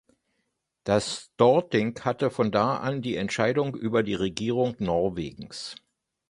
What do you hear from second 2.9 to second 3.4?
die